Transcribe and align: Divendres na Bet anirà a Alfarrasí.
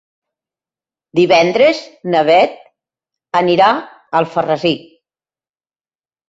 Divendres 1.19 1.81
na 2.13 2.23
Bet 2.29 2.55
anirà 3.41 3.69
a 3.75 3.83
Alfarrasí. 4.23 4.73